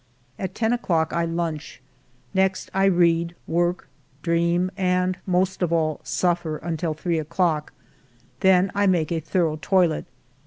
[0.39, 1.79] At ten o'clock I lunch.
[2.33, 3.87] Next I read, work,
[4.23, 7.71] dream, and, most of all, suffer, until three o'clock.
[8.39, 10.07] Then I make a thorough toilet.